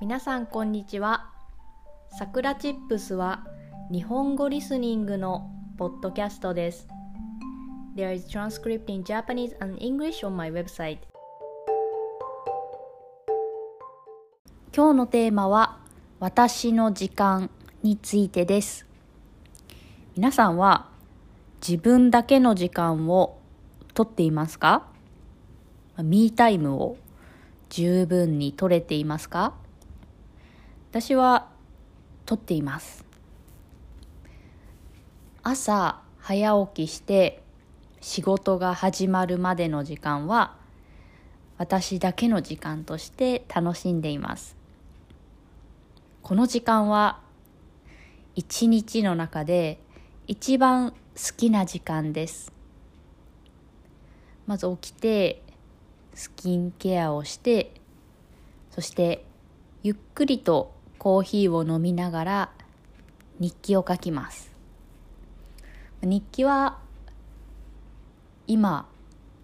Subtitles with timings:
[0.00, 1.28] 皆さんこんにちは。
[2.16, 3.44] さくらチップスは
[3.90, 6.86] 日本語リスニングのポッドキャストです。
[7.96, 10.98] There is transcript in Japanese and English on my website.
[14.72, 15.80] 今日のテーマは
[16.20, 17.50] 私の時間
[17.82, 18.86] についてです。
[20.14, 20.90] 皆さんは
[21.60, 23.40] 自分だけの時間を
[23.94, 24.86] とっていますか？
[26.00, 26.96] ミータイムを
[27.68, 29.54] 十分に取れていますか？
[30.90, 31.48] 私は
[32.24, 33.04] とっています。
[35.42, 37.42] 朝早起きして
[38.00, 40.56] 仕事が始まるまでの時間は
[41.58, 44.56] 私だけの時間として楽しんでいます。
[46.22, 47.20] この時間は
[48.34, 49.80] 一日の中で
[50.26, 50.96] 一番好
[51.36, 52.50] きな時間です。
[54.46, 55.42] まず起きて
[56.14, 57.74] スキンケアをして
[58.70, 59.26] そして
[59.82, 62.50] ゆっくりとコーヒーを飲みながら
[63.38, 64.50] 日記を書きます。
[66.02, 66.78] 日記は
[68.46, 68.88] 今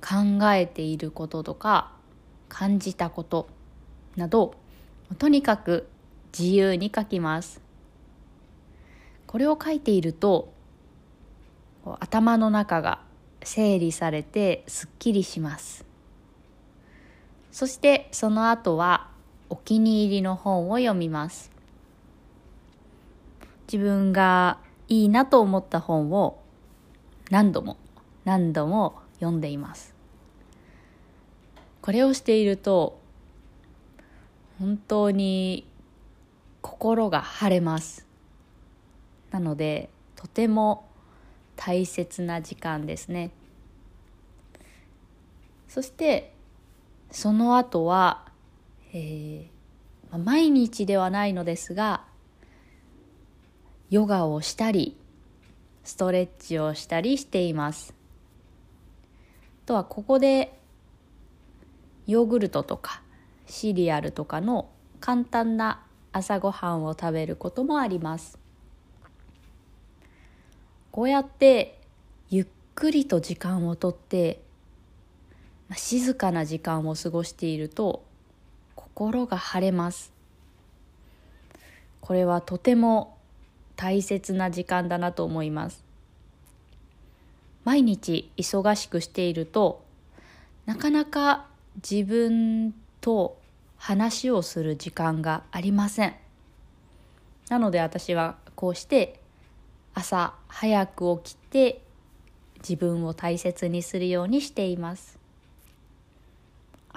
[0.00, 1.92] 考えていることとか
[2.48, 3.48] 感じたこと
[4.16, 4.54] など
[5.18, 5.88] とにかく
[6.36, 7.60] 自由に書きます。
[9.26, 10.52] これを書いていると
[12.00, 13.00] 頭の中が
[13.42, 15.84] 整理されてすっきりします。
[17.52, 19.08] そしてその後は
[19.48, 21.50] お気に入りの本を読みます。
[23.70, 26.40] 自分がいいなと思った本を
[27.30, 27.76] 何度も
[28.24, 29.94] 何度も読んでいます。
[31.80, 33.00] これをしていると
[34.58, 35.66] 本当に
[36.60, 38.06] 心が晴れます。
[39.30, 40.88] なのでとても
[41.56, 43.30] 大切な時間ですね。
[45.68, 46.32] そして
[47.10, 48.25] その後は、
[48.98, 52.04] えー、毎日ではないのですが
[53.90, 54.96] ヨガをしたり
[55.84, 57.94] ストレッチをしたりしています。
[59.64, 60.58] あとはここで
[62.06, 63.02] ヨーグルトとか
[63.46, 65.82] シリアルとかの簡単な
[66.12, 68.38] 朝ごはんを食べることもあります。
[70.90, 71.80] こうやって
[72.30, 74.40] ゆっくりと時間をとって
[75.74, 78.06] 静かな時間を過ごしていると
[78.96, 80.10] 心が晴れます。
[82.00, 83.18] これはとても
[83.76, 85.84] 大切な時間だなと思います。
[87.62, 89.84] 毎日忙しくしていると
[90.64, 91.44] なかなか
[91.76, 93.36] 自分と
[93.76, 96.14] 話をする時間がありません。
[97.50, 99.20] なので私はこうして
[99.92, 101.82] 朝早く起きて
[102.60, 105.15] 自分を大切にするようにしています。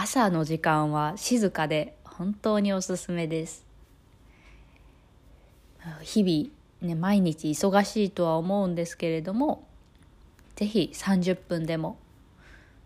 [0.00, 3.66] 朝の時間は静かで本当におすすめです
[6.02, 9.66] 日々ね毎日忙しいとは思うんですけれども
[10.54, 11.98] 是非30分でも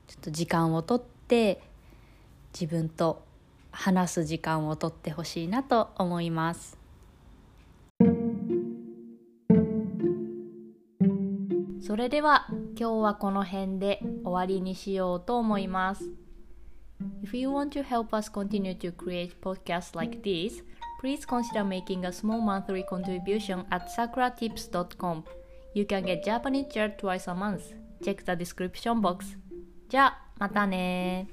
[0.09, 1.61] ちょっと時間をとって
[2.59, 3.23] 自分と
[3.73, 6.79] 話す時間をとってほしいなと思います
[11.87, 16.22] それでは今日はこの辺で終わりにしようと思います。
[17.22, 20.62] If you want to help us continue to create podcasts like this,
[21.00, 25.24] please consider making a small monthly contribution at sakuratips.com.
[25.74, 27.74] You can get Japanese chair twice a month.
[28.04, 29.38] Check the description box.
[29.90, 31.28] じゃあ、またね